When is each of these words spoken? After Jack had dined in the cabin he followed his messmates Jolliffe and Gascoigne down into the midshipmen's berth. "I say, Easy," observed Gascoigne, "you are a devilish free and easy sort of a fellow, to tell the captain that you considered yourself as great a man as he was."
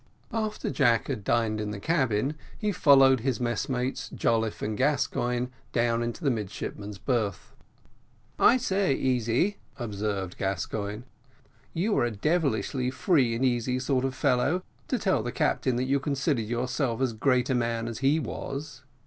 After 0.33 0.71
Jack 0.71 1.09
had 1.09 1.23
dined 1.23 1.61
in 1.61 1.69
the 1.69 1.79
cabin 1.79 2.33
he 2.57 2.71
followed 2.71 3.19
his 3.19 3.39
messmates 3.39 4.09
Jolliffe 4.09 4.63
and 4.63 4.75
Gascoigne 4.75 5.49
down 5.73 6.01
into 6.01 6.23
the 6.23 6.31
midshipmen's 6.31 6.97
berth. 6.97 7.53
"I 8.39 8.57
say, 8.57 8.95
Easy," 8.95 9.57
observed 9.77 10.39
Gascoigne, 10.39 11.03
"you 11.75 11.95
are 11.99 12.05
a 12.05 12.09
devilish 12.09 12.71
free 12.91 13.35
and 13.35 13.45
easy 13.45 13.77
sort 13.77 14.03
of 14.03 14.13
a 14.13 14.15
fellow, 14.15 14.63
to 14.87 14.97
tell 14.97 15.21
the 15.21 15.31
captain 15.31 15.75
that 15.75 15.83
you 15.83 15.99
considered 15.99 16.47
yourself 16.47 16.99
as 16.99 17.13
great 17.13 17.51
a 17.51 17.53
man 17.53 17.87
as 17.87 17.99
he 17.99 18.19
was." 18.19 18.81